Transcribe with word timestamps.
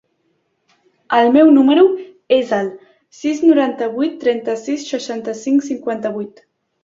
El 1.17 1.27
meu 1.33 1.49
número 1.57 1.83
es 2.37 2.53
el 2.61 2.71
sis, 3.17 3.43
noranta-vuit, 3.49 4.17
trenta-sis, 4.23 4.87
seixanta-cinc, 4.95 5.67
cinquanta-vuit. 5.69 6.43